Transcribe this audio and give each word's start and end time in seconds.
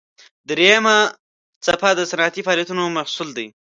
دریمه 0.49 0.97
څپه 1.65 1.89
د 1.97 1.99
صنعتي 2.11 2.41
فعالیتونو 2.45 2.83
محصول 2.97 3.29
دی. 3.37 3.47